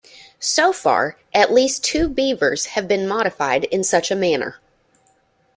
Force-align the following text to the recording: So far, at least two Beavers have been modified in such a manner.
So 0.39 0.73
far, 0.73 1.15
at 1.31 1.53
least 1.53 1.83
two 1.83 2.09
Beavers 2.09 2.65
have 2.73 2.87
been 2.87 3.07
modified 3.07 3.65
in 3.65 3.83
such 3.83 4.09
a 4.09 4.15
manner. 4.15 4.55